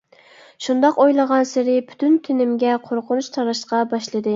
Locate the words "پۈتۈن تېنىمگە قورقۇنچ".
1.91-3.35